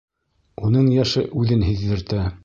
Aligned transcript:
Уның 0.69 0.87
йәше 0.95 1.23
үҙен 1.43 1.65
һиҙҙертә. 1.69 2.25